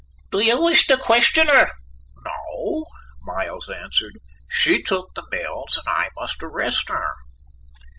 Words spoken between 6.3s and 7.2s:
arrest her."